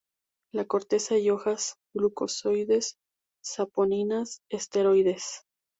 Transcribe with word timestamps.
La 0.51 0.65
corteza 0.65 1.15
y 1.19 1.29
hojas: 1.29 1.75
glucósidos, 1.93 2.97
saponinas, 3.43 4.41
esteroides. 4.49 5.45